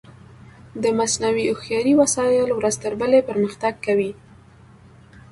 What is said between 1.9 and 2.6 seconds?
وسایل